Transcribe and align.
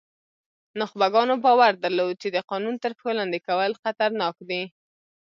نخبګانو 0.79 1.35
باور 1.45 1.73
درلود 1.83 2.15
چې 2.23 2.27
د 2.35 2.37
قانون 2.49 2.75
تر 2.83 2.91
پښو 2.97 3.11
لاندې 3.17 3.39
کول 3.47 3.71
خطرناک 3.83 4.35
دي. 4.49 4.63